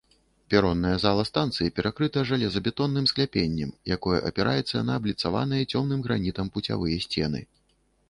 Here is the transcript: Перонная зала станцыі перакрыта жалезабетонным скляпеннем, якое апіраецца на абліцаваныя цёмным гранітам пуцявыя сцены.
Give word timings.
Перонная 0.51 0.93
зала 1.03 1.25
станцыі 1.29 1.73
перакрыта 1.79 2.23
жалезабетонным 2.31 3.05
скляпеннем, 3.13 3.69
якое 3.99 4.19
апіраецца 4.33 4.85
на 4.91 4.99
абліцаваныя 5.03 5.71
цёмным 5.71 5.99
гранітам 6.11 6.47
пуцявыя 6.57 6.97
сцены. 7.09 7.49